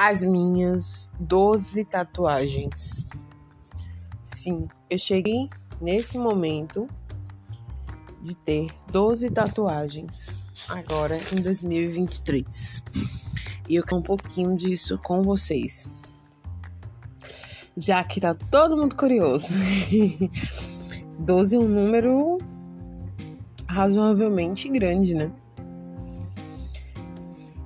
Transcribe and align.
as 0.00 0.22
minhas 0.22 1.12
12 1.20 1.84
tatuagens. 1.84 3.06
Sim, 4.24 4.66
eu 4.88 4.96
cheguei 4.96 5.50
nesse 5.78 6.16
momento 6.16 6.88
de 8.22 8.34
ter 8.34 8.70
12 8.90 9.28
tatuagens 9.28 10.40
agora 10.70 11.20
em 11.30 11.42
2023. 11.42 12.82
E 13.68 13.76
eu 13.76 13.84
quero 13.84 14.00
um 14.00 14.02
pouquinho 14.02 14.56
disso 14.56 14.98
com 15.02 15.20
vocês. 15.22 15.90
Já 17.76 18.02
que 18.02 18.22
tá 18.22 18.34
todo 18.34 18.78
mundo 18.78 18.96
curioso. 18.96 19.48
12 21.20 21.56
é 21.56 21.58
um 21.58 21.68
número 21.68 22.38
razoavelmente 23.68 24.66
grande, 24.70 25.14
né? 25.14 25.30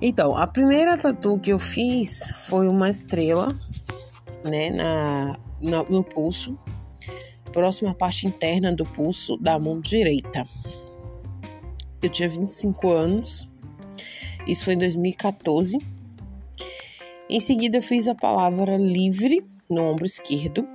Então, 0.07 0.37
a 0.37 0.45
primeira 0.45 0.95
tatu 0.95 1.39
que 1.39 1.51
eu 1.51 1.57
fiz 1.57 2.31
foi 2.41 2.67
uma 2.67 2.87
estrela, 2.87 3.47
né, 4.43 4.69
na, 4.69 5.35
na 5.59 5.81
no 5.81 6.03
pulso, 6.03 6.55
próxima 7.51 7.91
parte 7.91 8.27
interna 8.27 8.71
do 8.71 8.85
pulso 8.85 9.35
da 9.37 9.57
mão 9.57 9.81
direita. 9.81 10.45
Eu 12.03 12.07
tinha 12.07 12.29
25 12.29 12.91
anos, 12.91 13.49
isso 14.45 14.65
foi 14.65 14.75
em 14.75 14.77
2014. 14.77 15.79
Em 17.27 17.39
seguida, 17.39 17.79
eu 17.79 17.81
fiz 17.81 18.07
a 18.07 18.13
palavra 18.13 18.77
livre 18.77 19.43
no 19.67 19.81
ombro 19.81 20.05
esquerdo, 20.05 20.67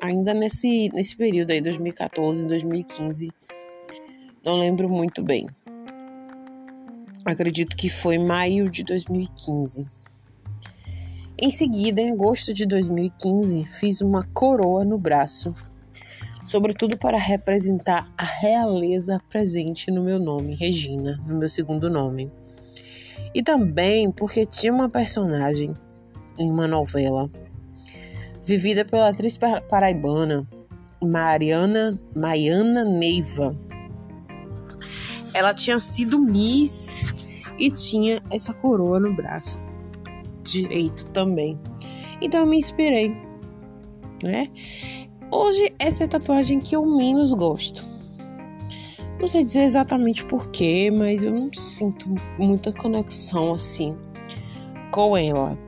ainda 0.00 0.32
nesse, 0.32 0.88
nesse 0.94 1.14
período 1.14 1.50
aí, 1.50 1.60
2014, 1.60 2.46
2015. 2.46 3.30
Não 4.42 4.58
lembro 4.58 4.88
muito 4.88 5.22
bem. 5.22 5.46
Acredito 7.24 7.76
que 7.76 7.88
foi 7.88 8.18
maio 8.18 8.70
de 8.70 8.82
2015. 8.82 9.86
Em 11.42 11.50
seguida, 11.50 12.00
em 12.00 12.12
agosto 12.12 12.52
de 12.52 12.66
2015, 12.66 13.64
fiz 13.64 14.00
uma 14.00 14.22
coroa 14.22 14.84
no 14.84 14.98
braço, 14.98 15.54
sobretudo 16.44 16.98
para 16.98 17.16
representar 17.16 18.12
a 18.16 18.24
realeza 18.24 19.20
presente 19.30 19.90
no 19.90 20.02
meu 20.02 20.18
nome, 20.18 20.54
Regina, 20.54 21.18
no 21.26 21.38
meu 21.38 21.48
segundo 21.48 21.88
nome. 21.88 22.30
E 23.34 23.42
também 23.42 24.10
porque 24.10 24.44
tinha 24.44 24.72
uma 24.72 24.88
personagem 24.88 25.74
em 26.38 26.50
uma 26.50 26.66
novela 26.66 27.28
vivida 28.44 28.84
pela 28.84 29.08
atriz 29.08 29.38
paraibana 29.68 30.44
Mariana 31.02 31.98
Maiana 32.14 32.84
Neiva. 32.84 33.56
Ela 35.32 35.54
tinha 35.54 35.78
sido 35.78 36.18
Miss 36.18 37.04
e 37.60 37.70
tinha 37.70 38.22
essa 38.30 38.54
coroa 38.54 38.98
no 38.98 39.14
braço 39.14 39.62
direito 40.42 41.04
também. 41.12 41.58
Então 42.20 42.40
eu 42.40 42.46
me 42.46 42.56
inspirei, 42.56 43.14
né? 44.24 44.48
Hoje 45.32 45.72
essa 45.78 46.04
é 46.04 46.06
a 46.06 46.08
tatuagem 46.08 46.58
que 46.58 46.74
eu 46.74 46.84
menos 46.84 47.32
gosto. 47.32 47.84
Não 49.20 49.28
sei 49.28 49.44
dizer 49.44 49.64
exatamente 49.64 50.24
porquê, 50.24 50.90
mas 50.90 51.22
eu 51.22 51.32
não 51.32 51.52
sinto 51.52 52.08
muita 52.38 52.72
conexão 52.72 53.52
assim 53.52 53.94
com 54.90 55.16
ela. 55.16 55.58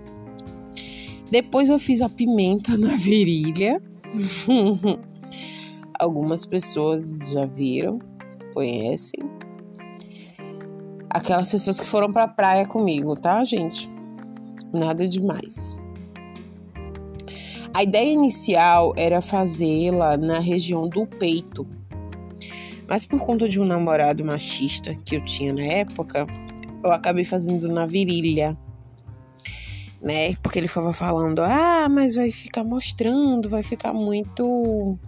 Depois 1.31 1.69
eu 1.69 1.79
fiz 1.79 2.01
a 2.01 2.09
pimenta 2.09 2.77
na 2.79 2.97
virilha. 2.97 3.81
Algumas 6.01 6.45
pessoas 6.45 7.31
já 7.31 7.47
viram, 7.47 7.99
conhecem. 8.55 9.21
Aquelas 11.15 11.51
pessoas 11.51 11.79
que 11.79 11.87
foram 11.87 12.11
pra 12.11 12.27
praia 12.27 12.67
comigo, 12.67 13.15
tá, 13.15 13.45
gente? 13.45 13.89
Nada 14.73 15.07
demais. 15.07 15.77
A 17.75 17.83
ideia 17.83 18.11
inicial 18.11 18.95
era 18.97 19.21
fazê-la 19.21 20.17
na 20.17 20.39
região 20.39 20.89
do 20.89 21.07
peito. 21.07 21.67
Mas 22.89 23.05
por 23.05 23.21
conta 23.21 23.49
de 23.49 23.61
um 23.61 23.65
namorado 23.65 24.25
machista 24.25 24.95
que 24.95 25.17
eu 25.17 25.25
tinha 25.25 25.53
na 25.53 25.63
época, 25.63 26.27
eu 26.83 26.91
acabei 26.93 27.25
fazendo 27.25 27.69
na 27.69 27.87
virilha 27.87 28.57
né? 30.03 30.35
Porque 30.43 30.59
ele 30.59 30.69
ficava 30.69 30.93
falando: 30.93 31.41
ah, 31.41 31.89
mas 31.89 32.17
vai 32.17 32.31
ficar 32.31 32.65
mostrando, 32.65 33.49
vai 33.49 33.63
ficar 33.63 33.95
muito 33.95 34.99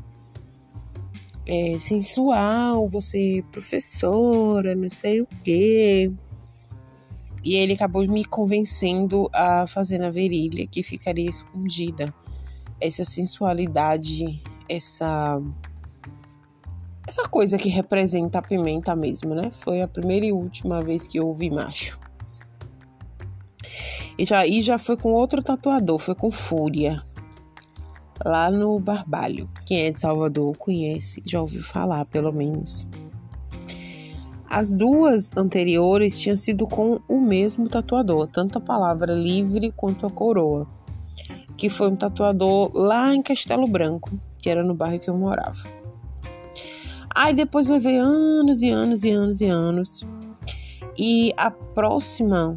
é, 1.46 1.78
sensual, 1.78 2.88
você 2.88 3.44
professora, 3.52 4.74
não 4.74 4.88
sei 4.88 5.20
o 5.20 5.26
quê. 5.42 6.10
E 7.44 7.56
ele 7.56 7.74
acabou 7.74 8.06
me 8.08 8.24
convencendo 8.24 9.28
a 9.32 9.66
fazer 9.66 9.98
na 9.98 10.10
virilha 10.10 10.66
que 10.66 10.82
ficaria 10.82 11.28
escondida. 11.28 12.12
Essa 12.80 13.04
sensualidade, 13.04 14.42
essa 14.68 15.40
essa 17.06 17.28
coisa 17.28 17.58
que 17.58 17.68
representa 17.68 18.38
a 18.38 18.42
pimenta 18.42 18.96
mesmo, 18.96 19.34
né? 19.34 19.50
Foi 19.52 19.82
a 19.82 19.88
primeira 19.88 20.24
e 20.24 20.32
última 20.32 20.82
vez 20.82 21.06
que 21.06 21.18
eu 21.18 21.26
ouvi 21.26 21.50
macho. 21.50 22.00
E 24.16 24.24
já, 24.24 24.46
e 24.46 24.62
já 24.62 24.78
foi 24.78 24.96
com 24.96 25.12
outro 25.12 25.42
tatuador, 25.42 25.98
foi 25.98 26.14
com 26.14 26.30
Fúria. 26.30 27.02
Lá 28.24 28.50
no 28.50 28.80
Barbalho. 28.80 29.48
Quem 29.66 29.84
é 29.84 29.90
de 29.90 30.00
Salvador 30.00 30.56
conhece, 30.56 31.22
já 31.26 31.40
ouviu 31.40 31.62
falar, 31.62 32.04
pelo 32.06 32.32
menos. 32.32 32.86
As 34.48 34.72
duas 34.72 35.30
anteriores 35.36 36.18
tinham 36.18 36.36
sido 36.36 36.66
com 36.66 37.00
o 37.08 37.20
mesmo 37.20 37.68
tatuador, 37.68 38.28
tanto 38.28 38.58
a 38.58 38.60
palavra 38.60 39.12
livre 39.12 39.72
quanto 39.72 40.06
a 40.06 40.10
coroa, 40.10 40.66
que 41.56 41.68
foi 41.68 41.90
um 41.90 41.96
tatuador 41.96 42.70
lá 42.72 43.14
em 43.14 43.20
Castelo 43.20 43.66
Branco, 43.66 44.10
que 44.40 44.48
era 44.48 44.62
no 44.62 44.72
bairro 44.72 45.00
que 45.00 45.10
eu 45.10 45.16
morava. 45.16 45.68
Aí 47.14 47.34
depois 47.34 47.68
levei 47.68 47.96
anos 47.96 48.62
e 48.62 48.70
anos 48.70 49.04
e 49.04 49.10
anos 49.10 49.40
e 49.40 49.46
anos. 49.46 50.06
E 50.96 51.32
a 51.36 51.50
próxima 51.50 52.56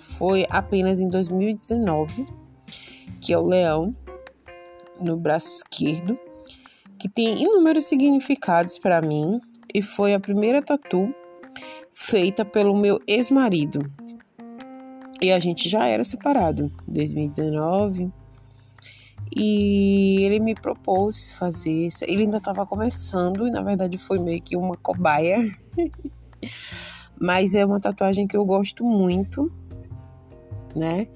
foi 0.00 0.46
apenas 0.48 1.00
em 1.00 1.08
2019, 1.08 2.26
que 3.20 3.32
é 3.32 3.38
o 3.38 3.46
leão 3.46 3.94
no 5.00 5.16
braço 5.16 5.58
esquerdo, 5.58 6.18
que 6.98 7.08
tem 7.08 7.42
inúmeros 7.42 7.86
significados 7.86 8.78
para 8.78 9.02
mim 9.02 9.40
e 9.74 9.82
foi 9.82 10.14
a 10.14 10.20
primeira 10.20 10.62
tatu 10.62 11.14
feita 11.92 12.44
pelo 12.44 12.76
meu 12.76 13.00
ex-marido. 13.06 13.80
E 15.20 15.32
a 15.32 15.38
gente 15.38 15.68
já 15.68 15.86
era 15.86 16.04
separado 16.04 16.70
em 16.88 16.92
2019. 16.92 18.12
E 19.36 20.18
ele 20.22 20.38
me 20.38 20.54
propôs 20.54 21.32
fazer 21.32 21.88
isso. 21.88 22.04
Ele 22.04 22.22
ainda 22.22 22.38
estava 22.38 22.66
começando 22.66 23.46
e 23.46 23.50
na 23.50 23.62
verdade 23.62 23.98
foi 23.98 24.18
meio 24.18 24.40
que 24.40 24.56
uma 24.56 24.76
cobaia. 24.76 25.40
Mas 27.20 27.54
é 27.54 27.64
uma 27.64 27.80
tatuagem 27.80 28.26
que 28.26 28.36
eu 28.36 28.44
gosto 28.44 28.84
muito 28.84 29.50
né? 30.74 31.06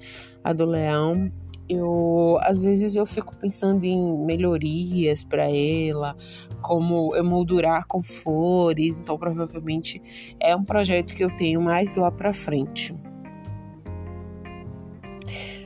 A 0.43 0.53
do 0.53 0.65
leão. 0.65 1.31
Eu 1.69 2.37
às 2.41 2.63
vezes 2.63 2.95
eu 2.95 3.05
fico 3.05 3.35
pensando 3.35 3.83
em 3.83 4.17
melhorias 4.25 5.23
para 5.23 5.45
ela, 5.49 6.15
como 6.61 7.15
emoldurar 7.15 7.85
com 7.87 8.01
flores, 8.01 8.97
então 8.97 9.17
provavelmente 9.17 10.01
é 10.39 10.55
um 10.55 10.63
projeto 10.63 11.13
que 11.13 11.23
eu 11.23 11.35
tenho 11.35 11.61
mais 11.61 11.95
lá 11.95 12.11
para 12.11 12.33
frente. 12.33 12.95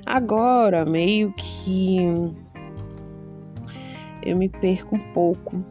Agora, 0.06 0.86
meio 0.86 1.34
que 1.34 1.98
eu 4.26 4.38
me 4.38 4.50
perco 4.50 4.96
um 4.96 5.14
pouco, 5.14 5.64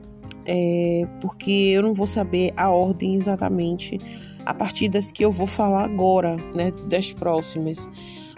é, 0.46 1.06
porque 1.20 1.50
eu 1.50 1.82
não 1.82 1.92
vou 1.92 2.06
saber 2.06 2.50
a 2.56 2.70
ordem 2.70 3.14
exatamente 3.14 3.98
a 4.44 4.52
partir 4.52 4.88
das 4.88 5.12
que 5.12 5.24
eu 5.24 5.30
vou 5.30 5.46
falar 5.46 5.84
agora, 5.84 6.36
né, 6.54 6.72
das 6.88 7.12
próximas. 7.12 7.88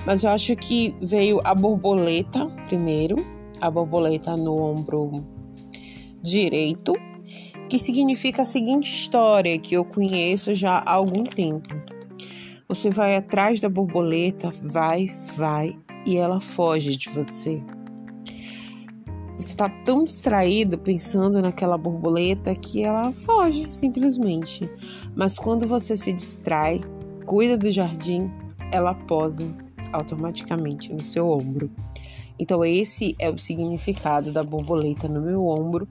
Mas 0.07 0.23
eu 0.23 0.31
acho 0.31 0.55
que 0.57 0.95
veio 1.01 1.41
a 1.45 1.55
borboleta 1.55 2.47
primeiro, 2.67 3.17
a 3.61 3.71
borboleta 3.71 4.37
no 4.37 4.57
ombro 4.61 5.25
direito, 6.23 6.93
que 7.69 7.79
significa 7.79 8.43
a 8.43 8.45
seguinte 8.45 8.85
história 8.85 9.59
que 9.59 9.75
eu 9.75 9.85
conheço 9.85 10.55
já 10.55 10.79
há 10.79 10.93
algum 10.93 11.25
tempo. 11.25 11.75
Você 12.69 12.91
vai 12.91 13.17
atrás 13.17 13.61
da 13.61 13.69
borboleta, 13.69 14.51
vai, 14.63 15.15
vai, 15.37 15.77
e 16.07 16.17
ela 16.17 16.41
foge 16.41 16.97
de 16.97 17.09
você. 17.11 17.63
Você 19.37 19.49
está 19.49 19.69
tão 19.85 20.05
distraído 20.05 20.79
pensando 20.79 21.43
naquela 21.43 21.77
borboleta 21.77 22.55
que 22.55 22.85
ela 22.85 23.11
foge 23.11 23.71
simplesmente. 23.71 24.71
Mas 25.17 25.39
quando 25.39 25.67
você 25.67 25.97
se 25.97 26.13
distrai, 26.13 26.81
cuida 27.27 27.59
do 27.59 27.71
jardim, 27.71 28.31
ela 28.73 28.95
posa 28.95 29.64
automaticamente 29.95 30.93
no 30.93 31.05
seu 31.05 31.31
ombro. 31.31 31.71
Então, 32.39 32.65
esse 32.65 33.15
é 33.19 33.31
o 33.31 33.39
significado 33.39 34.33
da 34.33 34.43
borboleta 34.43 35.09
no 35.09 35.21
meu 35.21 35.47
ombro, 35.47 35.89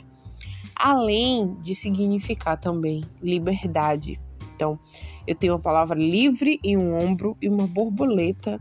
além 0.76 1.56
de 1.62 1.74
significar 1.74 2.60
também 2.60 3.02
liberdade. 3.22 4.20
Então, 4.56 4.78
eu 5.26 5.34
tenho 5.34 5.54
a 5.54 5.60
palavra 5.60 5.98
livre 5.98 6.60
em 6.64 6.78
um 6.78 6.94
ombro 6.94 7.38
e 7.42 7.48
uma 7.48 7.66
borboleta 7.66 8.60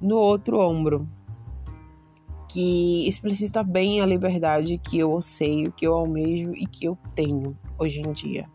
no 0.00 0.16
outro 0.16 0.58
ombro. 0.60 1.06
que 2.48 3.08
explicita 3.08 3.64
bem 3.64 4.00
a 4.00 4.06
liberdade 4.06 4.78
que 4.78 4.96
eu 4.96 5.16
anseio, 5.16 5.72
que 5.72 5.84
eu 5.84 5.92
almejo 5.92 6.52
e 6.52 6.64
que 6.66 6.84
eu 6.84 6.96
tenho 7.12 7.58
hoje 7.76 8.00
em 8.00 8.12
dia. 8.12 8.48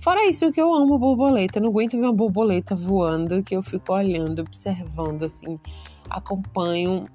Fora 0.00 0.26
isso, 0.26 0.50
que 0.50 0.58
eu 0.58 0.72
amo 0.72 0.98
borboleta, 0.98 1.60
não 1.60 1.68
aguento 1.68 1.92
ver 1.92 2.04
uma 2.04 2.12
borboleta 2.14 2.74
voando, 2.74 3.42
que 3.42 3.54
eu 3.54 3.62
fico 3.62 3.92
olhando, 3.92 4.40
observando, 4.40 5.24
assim, 5.24 5.60
acompanho 6.08 7.06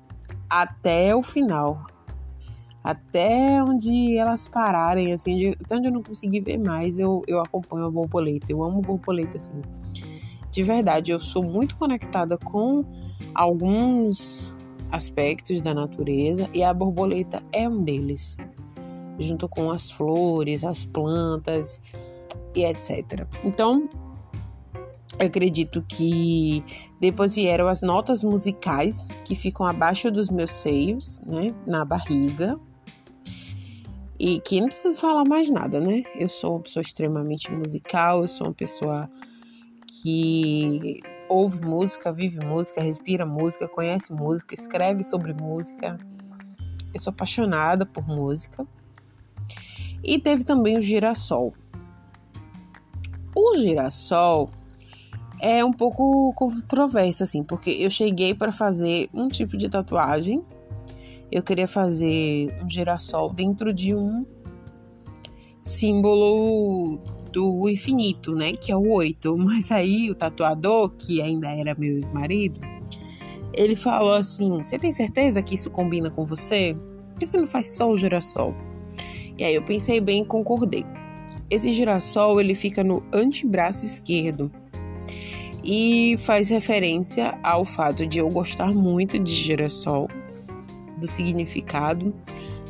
até 0.48 1.16
o 1.16 1.24
final. 1.24 1.88
Até 2.84 3.64
onde 3.64 4.16
elas 4.16 4.48
pararem, 4.48 5.12
assim, 5.14 5.36
de, 5.36 5.48
até 5.50 5.78
onde 5.78 5.88
eu 5.88 5.92
não 5.92 6.04
consegui 6.04 6.40
ver 6.40 6.60
mais, 6.60 7.00
eu, 7.00 7.24
eu 7.28 7.40
acompanho 7.40 7.88
a 7.88 7.90
borboleta. 7.90 8.46
Eu 8.50 8.64
amo 8.64 8.82
borboleta, 8.82 9.38
assim. 9.38 9.64
De 10.52 10.64
verdade, 10.64 11.10
eu 11.10 11.20
sou 11.20 11.42
muito 11.42 11.76
conectada 11.78 12.38
com 12.38 12.86
alguns 13.34 14.56
aspectos 14.92 15.60
da 15.60 15.74
natureza 15.74 16.48
e 16.54 16.64
a 16.64 16.72
borboleta 16.72 17.42
é 17.52 17.68
um 17.68 17.82
deles, 17.82 18.38
junto 19.18 19.50
com 19.50 19.72
as 19.72 19.90
flores, 19.90 20.64
as 20.64 20.86
plantas 20.86 21.82
e 22.56 22.66
etc. 22.66 23.27
Então, 23.44 23.89
eu 25.19 25.27
acredito 25.27 25.81
que 25.88 26.63
depois 27.00 27.36
vieram 27.36 27.68
as 27.68 27.81
notas 27.81 28.24
musicais 28.24 29.10
que 29.24 29.36
ficam 29.36 29.66
abaixo 29.66 30.12
dos 30.12 30.30
meus 30.30 30.51
seios, 30.51 31.22
né, 31.25 31.54
na 31.66 31.86
barriga. 31.86 32.60
E 34.18 34.39
que 34.39 34.62
não 34.62 34.68
precisa 34.68 35.00
falar 35.00 35.25
mais 35.25 35.50
nada, 35.50 35.81
né? 35.81 36.04
Eu 36.16 36.30
sou 36.30 36.54
uma 36.54 36.62
pessoa 36.62 36.81
extremamente 36.81 37.51
musical, 37.51 38.22
eu 38.22 38.27
sou 38.27 38.48
uma 38.48 38.54
pessoa 38.54 39.10
que 40.01 41.01
ouve 41.27 41.60
música, 41.60 42.13
vive 42.13 42.39
música, 42.39 42.81
respira 42.81 43.25
música, 43.25 43.68
conhece 43.68 44.13
música, 44.13 44.56
escreve 44.56 45.04
sobre 45.04 45.33
música. 45.33 45.98
Eu 46.94 47.00
sou 47.00 47.12
apaixonada 47.12 47.86
por 47.86 48.07
música. 48.07 48.66
E 50.04 50.19
teve 50.19 50.44
também 50.44 50.77
o 50.77 50.81
girassol. 50.81 51.54
O 53.48 53.56
girassol 53.58 54.50
é 55.40 55.64
um 55.64 55.72
pouco 55.72 56.34
controverso, 56.34 57.22
assim, 57.22 57.44
porque 57.44 57.70
eu 57.70 57.92
cheguei 57.92 58.34
para 58.34 58.52
fazer 58.52 59.08
um 59.14 59.28
tipo 59.28 59.56
de 59.56 59.70
tatuagem. 59.70 60.42
Eu 61.32 61.44
queria 61.44 61.68
fazer 61.68 62.60
um 62.64 62.68
girassol 62.68 63.32
dentro 63.32 63.72
de 63.72 63.94
um 63.94 64.26
símbolo 65.62 66.98
do 67.32 67.70
infinito, 67.70 68.34
né? 68.34 68.54
Que 68.54 68.72
é 68.72 68.76
o 68.76 68.92
oito. 68.94 69.38
Mas 69.38 69.72
aí 69.72 70.10
o 70.10 70.16
tatuador, 70.16 70.90
que 70.98 71.22
ainda 71.22 71.48
era 71.50 71.76
meu 71.76 71.94
ex-marido, 71.98 72.60
ele 73.54 73.76
falou 73.76 74.14
assim: 74.14 74.58
Você 74.64 74.80
tem 74.80 74.92
certeza 74.92 75.44
que 75.44 75.54
isso 75.54 75.70
combina 75.70 76.10
com 76.10 76.26
você? 76.26 76.76
Por 77.12 77.20
que 77.20 77.28
você 77.28 77.38
não 77.38 77.46
faz 77.46 77.68
só 77.78 77.92
o 77.92 77.96
girassol? 77.96 78.56
E 79.38 79.44
aí 79.44 79.54
eu 79.54 79.62
pensei 79.62 80.02
bem 80.02 80.24
e 80.24 80.26
concordei. 80.26 80.84
Esse 81.50 81.72
girassol 81.72 82.40
ele 82.40 82.56
fica 82.56 82.84
no 82.84 83.04
antebraço 83.14 83.86
esquerdo 83.86 84.52
e 85.64 86.16
faz 86.20 86.50
referência 86.50 87.38
ao 87.44 87.66
fato 87.66 88.06
de 88.06 88.20
eu 88.20 88.30
gostar 88.30 88.72
muito 88.74 89.18
de 89.18 89.34
girassol, 89.34 90.08
do 90.98 91.08
significado 91.08 92.14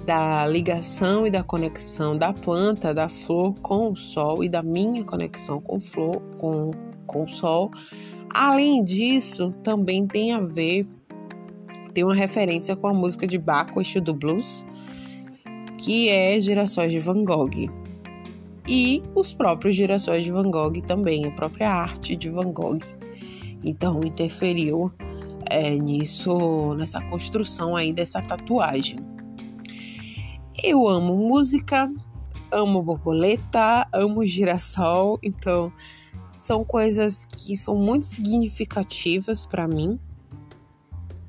da 0.05 0.45
ligação 0.47 1.25
e 1.25 1.31
da 1.31 1.43
conexão 1.43 2.15
da 2.15 2.31
planta, 2.31 2.93
da 2.93 3.09
flor 3.09 3.55
com 3.61 3.91
o 3.91 3.95
sol 3.95 4.43
e 4.43 4.49
da 4.49 4.61
minha 4.61 5.03
conexão 5.03 5.59
com 5.59 5.79
flor, 5.79 6.21
com, 6.37 6.71
com 7.07 7.23
o 7.23 7.27
sol. 7.27 7.71
Além 8.29 8.83
disso, 8.83 9.51
também 9.63 10.05
tem 10.05 10.31
a 10.31 10.39
ver, 10.39 10.85
tem 11.93 12.03
uma 12.03 12.13
referência 12.13 12.75
com 12.75 12.87
a 12.87 12.93
música 12.93 13.25
de 13.25 13.39
Bach, 13.39 13.71
o 13.75 13.81
eixo 13.81 13.99
do 13.99 14.13
blues, 14.13 14.63
que 15.79 16.09
é 16.09 16.39
Girassóis 16.39 16.91
de 16.91 16.99
Van 16.99 17.23
Gogh. 17.23 17.84
E 18.67 19.03
os 19.13 19.33
próprios 19.33 19.75
girassóis 19.75 20.23
de 20.23 20.31
Van 20.31 20.49
Gogh 20.49 20.81
também, 20.81 21.25
a 21.25 21.31
própria 21.31 21.71
arte 21.71 22.15
de 22.15 22.29
Van 22.29 22.51
Gogh. 22.51 22.79
Então 23.63 24.03
interferiu 24.03 24.91
é, 25.49 25.71
nisso, 25.71 26.73
nessa 26.75 27.01
construção 27.01 27.75
aí 27.75 27.93
dessa 27.93 28.21
tatuagem. 28.21 28.99
Eu 30.63 30.87
amo 30.87 31.15
música, 31.15 31.91
amo 32.51 32.81
borboleta, 32.81 33.87
amo 33.93 34.25
girassol, 34.25 35.19
então 35.21 35.71
são 36.37 36.63
coisas 36.63 37.25
que 37.25 37.55
são 37.55 37.75
muito 37.75 38.05
significativas 38.05 39.45
para 39.45 39.67
mim. 39.67 39.99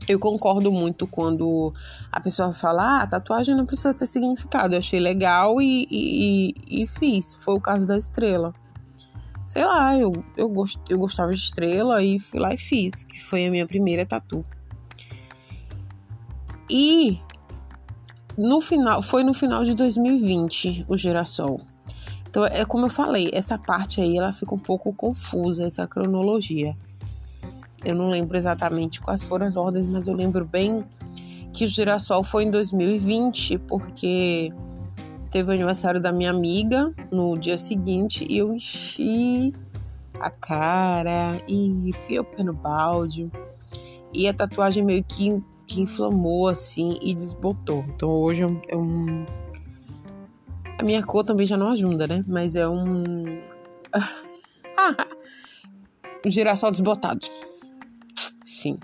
Eu 0.08 0.18
concordo 0.18 0.70
muito 0.70 1.06
quando 1.06 1.72
a 2.12 2.20
pessoa 2.20 2.52
fala: 2.52 2.82
ah, 2.82 3.02
a 3.02 3.06
tatuagem 3.06 3.54
não 3.54 3.66
precisa 3.66 3.92
ter 3.92 4.06
significado. 4.06 4.74
Eu 4.74 4.78
achei 4.78 5.00
legal 5.00 5.60
e, 5.60 5.86
e, 5.90 6.82
e 6.82 6.86
fiz. 6.86 7.34
Foi 7.40 7.54
o 7.54 7.60
caso 7.60 7.86
da 7.86 7.96
estrela. 7.96 8.54
Sei 9.48 9.64
lá, 9.64 9.96
eu, 9.96 10.12
eu, 10.36 10.48
gost, 10.48 10.80
eu 10.88 10.98
gostava 10.98 11.32
de 11.32 11.38
estrela 11.38 12.02
e 12.02 12.18
fui 12.18 12.40
lá 12.40 12.52
e 12.52 12.56
fiz, 12.56 13.04
que 13.04 13.22
foi 13.22 13.46
a 13.46 13.50
minha 13.50 13.66
primeira 13.66 14.04
tatu. 14.04 14.44
E 16.68 17.20
no 18.36 18.60
final, 18.60 19.00
foi 19.00 19.22
no 19.22 19.32
final 19.32 19.64
de 19.64 19.74
2020 19.74 20.86
o 20.88 20.96
girassol. 20.96 21.58
Então, 22.28 22.44
é 22.44 22.64
como 22.64 22.86
eu 22.86 22.90
falei, 22.90 23.30
essa 23.32 23.56
parte 23.56 24.00
aí 24.00 24.18
ela 24.18 24.32
fica 24.32 24.54
um 24.54 24.58
pouco 24.58 24.92
confusa, 24.92 25.64
essa 25.64 25.86
cronologia. 25.86 26.76
Eu 27.84 27.94
não 27.94 28.08
lembro 28.08 28.36
exatamente 28.36 29.00
quais 29.00 29.22
foram 29.22 29.46
as 29.46 29.56
ordens, 29.56 29.86
mas 29.86 30.08
eu 30.08 30.14
lembro 30.14 30.44
bem 30.44 30.84
que 31.52 31.64
o 31.64 31.68
girassol 31.68 32.22
foi 32.22 32.44
em 32.44 32.50
2020, 32.50 33.58
porque 33.58 34.52
teve 35.30 35.50
o 35.50 35.54
aniversário 35.54 36.00
da 36.00 36.12
minha 36.12 36.30
amiga 36.30 36.92
no 37.10 37.36
dia 37.36 37.58
seguinte 37.58 38.26
e 38.28 38.38
eu 38.38 38.54
enchi 38.54 39.52
a 40.18 40.30
cara 40.30 41.40
e 41.48 41.92
fui 42.06 42.18
o 42.18 42.24
pé 42.24 42.42
no 42.42 42.52
balde. 42.52 43.30
E 44.12 44.28
a 44.28 44.32
tatuagem 44.32 44.82
meio 44.82 45.04
que 45.04 45.42
que 45.66 45.80
inflamou 45.80 46.48
assim 46.48 46.98
e 47.02 47.14
desbotou. 47.14 47.84
Então 47.88 48.08
hoje 48.08 48.42
é 48.42 48.46
um, 48.46 48.60
é 48.68 48.76
um. 48.76 49.26
A 50.78 50.82
minha 50.82 51.02
cor 51.02 51.24
também 51.24 51.46
já 51.46 51.56
não 51.56 51.72
ajuda, 51.72 52.06
né? 52.06 52.24
Mas 52.26 52.54
é 52.54 52.68
um. 52.68 53.24
um 56.24 56.30
girassol 56.30 56.70
desbotado. 56.70 57.26
Sim. 58.46 58.78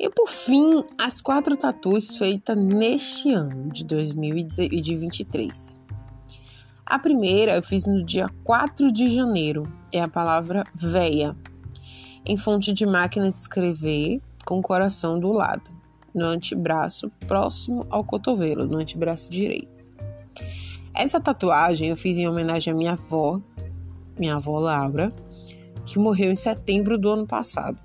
E 0.00 0.10
por 0.10 0.28
fim, 0.28 0.84
as 0.98 1.20
quatro 1.20 1.56
tatuas 1.56 2.16
feitas 2.16 2.56
neste 2.56 3.32
ano 3.32 3.70
de 3.70 3.84
2023. 3.84 5.78
A 6.84 6.98
primeira 6.98 7.54
eu 7.54 7.62
fiz 7.62 7.86
no 7.86 8.04
dia 8.04 8.28
4 8.42 8.90
de 8.90 9.08
janeiro. 9.08 9.72
É 9.92 10.00
a 10.00 10.08
palavra 10.08 10.64
véia. 10.74 11.36
Em 12.26 12.36
fonte 12.36 12.72
de 12.72 12.84
máquina 12.84 13.30
de 13.30 13.38
escrever, 13.38 14.20
com 14.44 14.58
o 14.58 14.62
coração 14.62 15.20
do 15.20 15.30
lado, 15.30 15.70
no 16.14 16.24
antebraço 16.24 17.10
próximo 17.26 17.86
ao 17.90 18.02
cotovelo, 18.02 18.66
no 18.66 18.78
antebraço 18.78 19.30
direito. 19.30 19.68
Essa 20.94 21.20
tatuagem 21.20 21.90
eu 21.90 21.96
fiz 21.96 22.16
em 22.16 22.26
homenagem 22.26 22.72
à 22.72 22.76
minha 22.76 22.92
avó, 22.92 23.40
minha 24.18 24.34
avó 24.34 24.58
Laura, 24.58 25.12
que 25.88 25.98
morreu 25.98 26.30
em 26.30 26.36
setembro 26.36 26.98
do 26.98 27.08
ano 27.10 27.26
passado. 27.26 27.78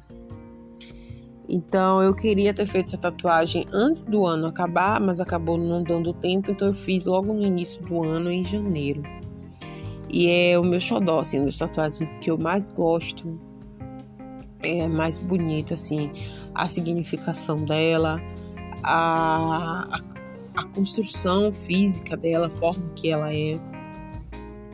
Então 1.48 2.02
eu 2.02 2.14
queria 2.16 2.54
ter 2.54 2.66
feito 2.66 2.88
essa 2.88 2.98
tatuagem 2.98 3.66
antes 3.72 4.04
do 4.04 4.26
ano 4.26 4.48
acabar, 4.48 5.00
mas 5.00 5.20
acabou 5.20 5.58
não 5.58 5.84
dando 5.84 6.14
tempo, 6.14 6.52
então 6.52 6.68
eu 6.68 6.74
fiz 6.74 7.06
logo 7.06 7.34
no 7.34 7.44
início 7.44 7.82
do 7.84 8.04
ano, 8.04 8.30
em 8.30 8.44
janeiro. 8.44 9.04
E 10.10 10.28
é 10.28 10.60
o 10.60 10.64
meu 10.64 10.80
xodó, 10.80 11.20
assim, 11.20 11.44
das 11.44 11.58
tatuagens 11.58 12.18
que 12.20 12.30
eu 12.30 12.38
mais 12.38 12.70
gosto, 12.70 13.40
é 14.62 14.88
mais 14.88 15.20
bonita, 15.20 15.74
assim, 15.74 16.12
a 16.54 16.68
significação 16.68 17.64
dela, 17.66 18.22
a, 18.84 19.88
a, 19.92 20.62
a 20.62 20.64
construção 20.66 21.52
física 21.52 22.16
dela, 22.16 22.48
a 22.48 22.50
forma 22.50 22.90
que 22.96 23.10
ela 23.10 23.34
é. 23.34 23.60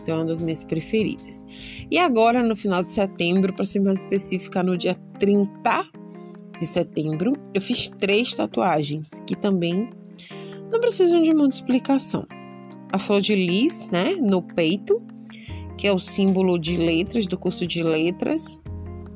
Então, 0.01 0.15
é 0.15 0.18
uma 0.20 0.25
das 0.25 0.39
minhas 0.39 0.63
preferidas. 0.63 1.46
E 1.89 1.98
agora, 1.98 2.41
no 2.44 2.56
final 2.56 2.84
de 2.84 2.91
setembro, 2.91 3.53
para 3.53 3.65
ser 3.65 3.79
mais 3.79 4.00
específica, 4.00 4.63
no 4.63 4.77
dia 4.77 4.96
30 5.20 5.86
de 6.60 6.65
setembro, 6.65 7.34
eu 7.53 7.62
fiz 7.62 7.88
três 7.88 8.34
tatuagens 8.34 9.22
que 9.25 9.36
também 9.36 9.89
não 10.72 10.79
precisam 10.79 11.22
de 11.22 11.34
muita 11.34 11.56
explicação. 11.56 12.25
A 12.91 13.00
flor 13.00 13.22
de 13.22 13.36
lis, 13.36 13.88
né, 13.91 14.15
no 14.15 14.41
peito, 14.41 15.01
que 15.77 15.88
é 15.88 15.94
o 15.94 16.00
símbolo 16.00 16.58
de 16.60 16.77
letras 16.77 17.27
do 17.27 17.38
curso 17.38 17.65
de 17.65 17.82
letras, 17.82 18.58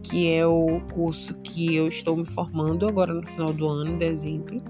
que 0.04 0.32
é 0.32 0.46
o 0.46 0.80
curso 0.94 1.34
que 1.44 1.76
eu 1.76 1.88
estou 1.88 2.16
me 2.16 2.26
formando 2.26 2.88
agora 2.88 3.14
no 3.14 3.26
final 3.26 3.54
do 3.54 3.68
ano, 3.68 3.92
em 3.92 3.98
dezembro. 3.98 4.62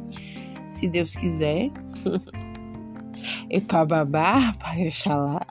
Se 0.70 0.88
Deus 0.88 1.16
quiser. 1.16 1.70
e 3.50 3.60
babá, 3.60 4.54
pai 4.60 4.88
Oxalá. 4.88 5.42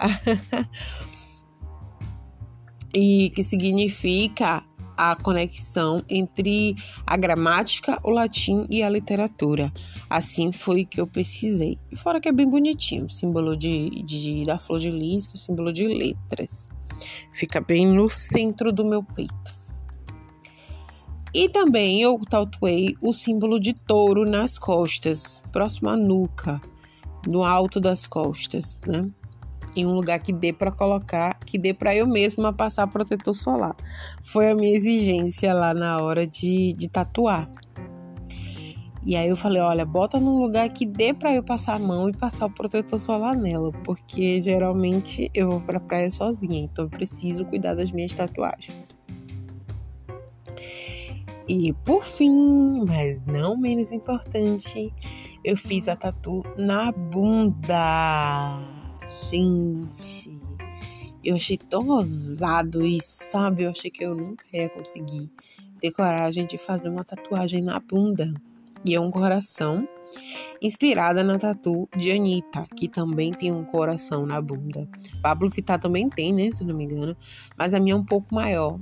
e 2.95 3.31
que 3.31 3.43
significa 3.43 4.63
a 4.97 5.17
conexão 5.17 6.05
entre 6.09 6.77
a 7.07 7.17
gramática, 7.17 7.99
o 8.05 8.11
latim 8.11 8.67
e 8.71 8.83
a 8.83 8.89
literatura. 8.89 9.73
Assim 10.09 10.53
foi 10.53 10.85
que 10.85 11.01
eu 11.01 11.07
pesquisei. 11.07 11.79
E 11.91 11.97
fora 11.97 12.21
que 12.21 12.29
é 12.29 12.33
bem 12.33 12.49
bonitinho, 12.49 13.09
símbolo 13.09 13.57
de, 13.57 13.91
de, 14.03 14.45
da 14.45 14.59
flor 14.59 14.79
de 14.79 14.91
lis, 14.91 15.29
o 15.33 15.39
símbolo 15.39 15.73
de 15.73 15.87
letras. 15.87 16.69
Fica 17.33 17.61
bem 17.61 17.87
no 17.87 18.09
centro 18.09 18.71
do 18.73 18.85
meu 18.85 19.03
peito. 19.03 19.63
E 21.35 21.49
também 21.49 22.03
eu 22.03 22.21
tatuei 22.29 22.95
o 23.01 23.11
símbolo 23.11 23.59
de 23.59 23.73
touro 23.73 24.29
nas 24.29 24.59
costas, 24.59 25.43
próximo 25.51 25.89
à 25.89 25.97
nuca, 25.97 26.61
no 27.27 27.43
alto 27.43 27.81
das 27.81 28.07
costas, 28.07 28.79
né? 28.87 29.09
Em 29.75 29.87
um 29.87 29.93
lugar 29.93 30.19
que 30.19 30.33
dê 30.33 30.53
para 30.53 30.71
colocar, 30.71 31.39
que 31.41 31.57
dê 31.57 31.73
para 31.73 31.95
eu 31.95 32.07
mesma 32.07 32.53
passar 32.53 32.87
protetor 32.87 33.33
solar. 33.33 33.75
Foi 34.23 34.51
a 34.51 34.55
minha 34.55 34.75
exigência 34.75 35.55
lá 35.55 35.73
na 35.73 36.03
hora 36.03 36.27
de, 36.27 36.75
de 36.75 36.89
tatuar. 36.89 37.49
E 39.05 39.17
aí 39.17 39.29
eu 39.29 39.35
falei, 39.35 39.61
olha, 39.61 39.85
bota 39.85 40.21
num 40.21 40.39
lugar 40.39 40.69
que 40.69 40.87
dê 40.87 41.13
para 41.13 41.35
eu 41.35 41.43
passar 41.43 41.75
a 41.75 41.79
mão 41.79 42.09
e 42.09 42.13
passar 42.13 42.47
o 42.47 42.51
protetor 42.51 42.99
solar 42.99 43.37
nela, 43.37 43.73
porque 43.85 44.41
geralmente 44.41 45.29
eu 45.35 45.51
vou 45.51 45.61
para 45.61 45.81
praia 45.81 46.09
sozinha, 46.09 46.61
então 46.61 46.85
eu 46.85 46.91
preciso 46.91 47.45
cuidar 47.47 47.75
das 47.75 47.91
minhas 47.91 48.15
tatuagens. 48.15 48.97
E 51.49 51.73
por 51.85 52.05
fim, 52.05 52.85
mas 52.87 53.21
não 53.27 53.57
menos 53.57 53.93
importante, 53.93 54.93
eu 55.45 55.57
fiz 55.57 55.89
a 55.89 55.97
tatu 55.97 56.43
na 56.57 56.93
bunda. 56.93 58.61
Gente, 59.31 60.41
eu 61.25 61.35
achei 61.35 61.57
tão 61.57 61.89
ousado 61.89 62.87
isso, 62.87 63.25
sabe? 63.25 63.65
Eu 63.65 63.71
achei 63.71 63.91
que 63.91 64.05
eu 64.05 64.15
nunca 64.15 64.45
ia 64.53 64.69
conseguir 64.69 65.31
ter 65.81 65.91
coragem 65.91 66.47
de 66.47 66.57
fazer 66.57 66.89
uma 66.89 67.03
tatuagem 67.03 67.61
na 67.61 67.81
bunda. 67.81 68.33
E 68.85 68.95
é 68.95 69.01
um 69.01 69.11
coração 69.11 69.87
inspirada 70.61 71.25
na 71.25 71.39
tatu 71.39 71.89
de 71.97 72.13
Anitta, 72.13 72.67
que 72.77 72.89
também 72.89 73.33
tem 73.33 73.53
um 73.53 73.65
coração 73.65 74.27
na 74.27 74.41
bunda. 74.41 74.89
Pablo 75.21 75.49
Vittar 75.49 75.81
também 75.81 76.09
tem, 76.09 76.33
né? 76.33 76.51
Se 76.51 76.65
não 76.65 76.75
me 76.75 76.85
engano. 76.85 77.17
Mas 77.57 77.75
a 77.75 77.81
minha 77.81 77.95
é 77.95 77.99
um 77.99 78.05
pouco 78.05 78.35
maior 78.35 78.79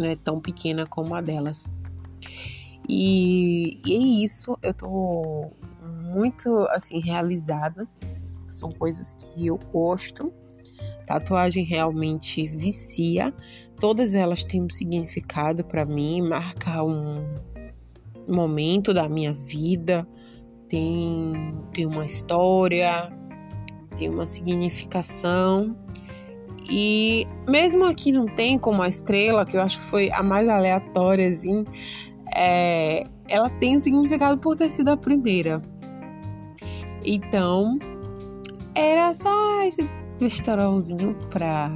não 0.00 0.08
é 0.08 0.16
tão 0.16 0.40
pequena 0.40 0.86
como 0.86 1.14
a 1.14 1.20
delas. 1.20 1.68
E, 2.88 3.78
e 3.86 3.94
é 3.94 4.24
isso, 4.24 4.56
eu 4.62 4.72
tô 4.72 5.52
muito 6.14 6.50
assim 6.70 7.00
realizada. 7.00 7.86
São 8.48 8.72
coisas 8.72 9.14
que 9.14 9.46
eu 9.46 9.58
gosto. 9.72 10.32
Tatuagem 11.06 11.64
realmente 11.64 12.46
vicia. 12.48 13.34
Todas 13.78 14.14
elas 14.14 14.42
têm 14.42 14.62
um 14.62 14.70
significado 14.70 15.64
para 15.64 15.84
mim, 15.84 16.22
marca 16.22 16.82
um 16.82 17.22
momento 18.26 18.94
da 18.94 19.08
minha 19.08 19.32
vida, 19.32 20.06
tem, 20.68 21.54
tem 21.72 21.86
uma 21.86 22.06
história, 22.06 23.12
tem 23.96 24.08
uma 24.08 24.26
significação. 24.26 25.76
E 26.68 27.26
mesmo 27.48 27.84
aqui 27.84 28.12
não 28.12 28.26
tem 28.26 28.58
como 28.58 28.82
a 28.82 28.88
estrela, 28.88 29.44
que 29.44 29.56
eu 29.56 29.62
acho 29.62 29.78
que 29.78 29.84
foi 29.84 30.10
a 30.12 30.22
mais 30.22 30.48
aleatória, 30.48 31.26
assim, 31.26 31.64
é, 32.34 33.04
ela 33.28 33.48
tem 33.48 33.78
significado 33.80 34.38
por 34.38 34.56
ter 34.56 34.70
sido 34.70 34.88
a 34.88 34.96
primeira. 34.96 35.62
Então, 37.04 37.78
era 38.74 39.12
só 39.14 39.62
esse 39.62 39.88
vesterolzinho 40.18 41.16
pra, 41.30 41.74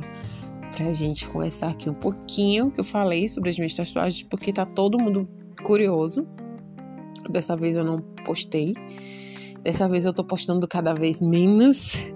pra 0.77 0.93
gente 0.93 1.27
conversar 1.29 1.71
aqui 1.71 1.89
um 1.89 1.95
pouquinho, 1.95 2.71
que 2.71 2.81
eu 2.81 2.85
falei 2.85 3.29
sobre 3.29 3.51
as 3.51 3.57
minhas 3.57 3.75
tatuagens, 3.75 4.23
porque 4.23 4.53
tá 4.53 4.67
todo 4.67 4.99
mundo 4.99 5.29
curioso. 5.63 6.27
Dessa 7.31 7.57
vez 7.57 7.75
eu 7.75 7.85
não 7.85 8.01
postei. 8.25 8.75
Dessa 9.63 9.89
vez 9.89 10.05
eu 10.05 10.13
tô 10.13 10.23
postando 10.23 10.69
cada 10.69 10.93
vez 10.93 11.21
menos 11.21 12.13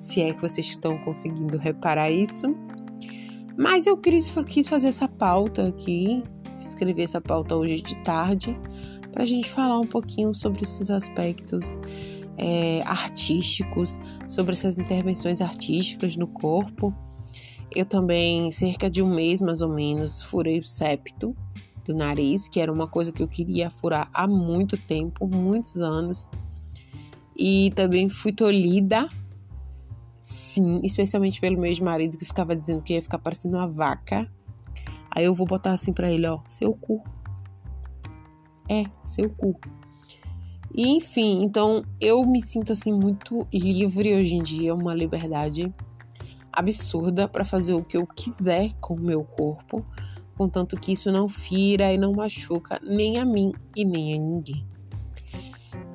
se 0.00 0.22
é 0.22 0.32
que 0.32 0.40
vocês 0.40 0.66
estão 0.66 0.96
conseguindo 0.98 1.58
reparar 1.58 2.10
isso. 2.10 2.56
Mas 3.56 3.86
eu 3.86 3.96
quis, 3.98 4.32
quis 4.48 4.66
fazer 4.66 4.88
essa 4.88 5.06
pauta 5.06 5.68
aqui, 5.68 6.24
escrever 6.60 7.02
essa 7.02 7.20
pauta 7.20 7.54
hoje 7.54 7.82
de 7.82 7.94
tarde, 8.02 8.58
para 9.12 9.24
a 9.24 9.26
gente 9.26 9.48
falar 9.50 9.78
um 9.78 9.86
pouquinho 9.86 10.34
sobre 10.34 10.62
esses 10.62 10.90
aspectos 10.90 11.78
é, 12.38 12.80
artísticos, 12.86 14.00
sobre 14.26 14.52
essas 14.52 14.78
intervenções 14.78 15.42
artísticas 15.42 16.16
no 16.16 16.26
corpo. 16.26 16.94
Eu 17.70 17.84
também, 17.84 18.50
cerca 18.50 18.88
de 18.88 19.02
um 19.02 19.14
mês 19.14 19.42
mais 19.42 19.60
ou 19.60 19.68
menos, 19.68 20.22
furei 20.22 20.58
o 20.58 20.64
septo 20.64 21.36
do 21.84 21.94
nariz, 21.94 22.48
que 22.48 22.60
era 22.60 22.72
uma 22.72 22.88
coisa 22.88 23.12
que 23.12 23.22
eu 23.22 23.28
queria 23.28 23.68
furar 23.68 24.08
há 24.14 24.26
muito 24.26 24.78
tempo, 24.78 25.28
muitos 25.28 25.82
anos. 25.82 26.30
E 27.36 27.70
também 27.74 28.08
fui 28.08 28.32
tolhida 28.32 29.08
Sim, 30.20 30.80
especialmente 30.84 31.40
pelo 31.40 31.56
meu 31.56 31.66
ex-marido 31.66 32.18
que 32.18 32.24
ficava 32.24 32.54
dizendo 32.54 32.82
que 32.82 32.94
ia 32.94 33.02
ficar 33.02 33.18
parecendo 33.18 33.56
uma 33.56 33.66
vaca. 33.66 34.30
Aí 35.10 35.24
eu 35.24 35.34
vou 35.34 35.46
botar 35.46 35.72
assim 35.72 35.92
para 35.92 36.10
ele, 36.10 36.26
ó, 36.26 36.40
seu 36.46 36.72
cu. 36.74 37.02
É, 38.68 38.84
seu 39.06 39.30
cu. 39.30 39.58
E 40.72 40.88
enfim, 40.90 41.42
então 41.42 41.84
eu 42.00 42.22
me 42.24 42.40
sinto 42.40 42.72
assim 42.72 42.92
muito 42.92 43.46
livre 43.52 44.14
hoje 44.14 44.36
em 44.36 44.42
dia, 44.42 44.74
uma 44.74 44.94
liberdade 44.94 45.74
absurda 46.52 47.26
para 47.26 47.44
fazer 47.44 47.74
o 47.74 47.82
que 47.82 47.96
eu 47.96 48.06
quiser 48.06 48.72
com 48.80 48.94
o 48.94 49.00
meu 49.00 49.24
corpo, 49.24 49.84
contanto 50.36 50.76
que 50.78 50.92
isso 50.92 51.10
não 51.10 51.28
fira 51.28 51.92
e 51.92 51.98
não 51.98 52.12
machuca 52.12 52.80
nem 52.82 53.18
a 53.18 53.24
mim 53.24 53.52
e 53.74 53.84
nem 53.84 54.14
a 54.14 54.18
ninguém. 54.18 54.64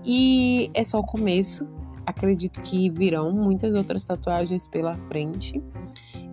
E 0.03 0.69
é 0.73 0.83
só 0.83 0.99
o 0.99 1.05
começo 1.05 1.67
acredito 2.05 2.61
que 2.61 2.89
virão 2.89 3.31
muitas 3.31 3.75
outras 3.75 4.05
tatuagens 4.05 4.67
pela 4.67 4.95
frente. 5.07 5.61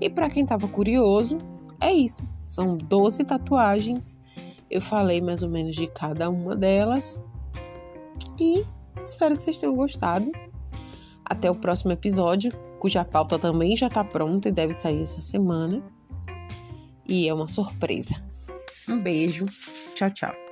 E 0.00 0.10
para 0.10 0.28
quem 0.28 0.42
estava 0.42 0.66
curioso, 0.68 1.38
é 1.80 1.92
isso. 1.92 2.22
São 2.46 2.76
12 2.76 3.24
tatuagens. 3.24 4.20
Eu 4.70 4.80
falei 4.80 5.20
mais 5.20 5.42
ou 5.42 5.48
menos 5.48 5.74
de 5.74 5.86
cada 5.86 6.30
uma 6.30 6.54
delas. 6.56 7.20
E 8.40 8.64
espero 9.04 9.36
que 9.36 9.42
vocês 9.42 9.58
tenham 9.58 9.74
gostado. 9.74 10.30
Até 11.24 11.50
o 11.50 11.54
próximo 11.54 11.92
episódio, 11.92 12.52
cuja 12.78 13.04
pauta 13.04 13.38
também 13.38 13.76
já 13.76 13.86
está 13.86 14.04
pronta 14.04 14.48
e 14.48 14.52
deve 14.52 14.74
sair 14.74 15.02
essa 15.02 15.20
semana. 15.20 15.82
E 17.08 17.28
é 17.28 17.34
uma 17.34 17.48
surpresa. 17.48 18.14
Um 18.88 19.00
beijo. 19.00 19.46
Tchau, 19.94 20.10
tchau. 20.10 20.51